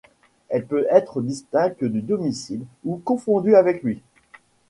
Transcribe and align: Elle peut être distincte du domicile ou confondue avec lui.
Elle 0.49 0.65
peut 0.65 0.87
être 0.89 1.21
distincte 1.21 1.83
du 1.83 2.01
domicile 2.01 2.65
ou 2.85 2.97
confondue 3.05 3.55
avec 3.55 3.83
lui. 3.83 4.01